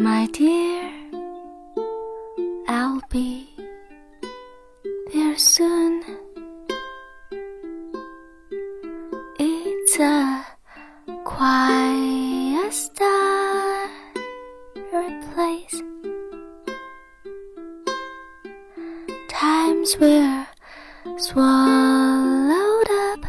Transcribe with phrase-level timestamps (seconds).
[0.00, 0.92] My dear,
[2.68, 3.48] I'll be
[5.12, 6.04] there soon.
[9.40, 10.46] It's a
[11.24, 13.90] quiet starry
[15.34, 15.82] place.
[19.28, 20.46] Times were
[21.16, 23.24] swallowed up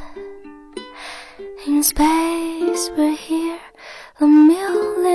[1.66, 2.92] in space.
[2.96, 3.60] We're here
[4.22, 5.09] a million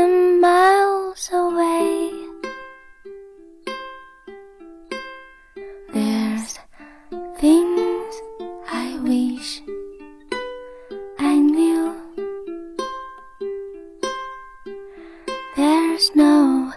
[15.94, 16.72] There's no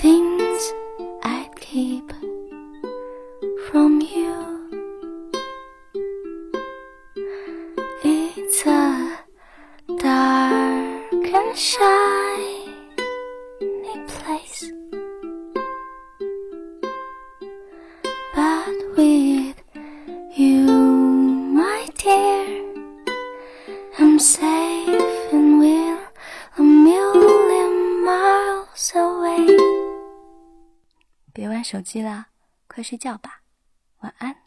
[0.00, 0.72] things
[1.22, 2.10] I'd keep
[3.68, 4.70] from you.
[8.02, 9.18] It's a
[9.98, 12.72] dark and shiny
[14.08, 14.72] place.
[18.34, 19.56] But with
[20.38, 20.66] you,
[21.52, 22.64] my dear,
[23.98, 25.01] I'm safe
[31.32, 32.26] 别玩手机了，
[32.66, 33.40] 快睡觉吧，
[34.00, 34.41] 晚安。